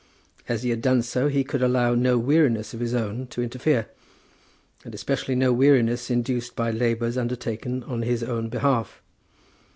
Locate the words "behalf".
8.49-8.99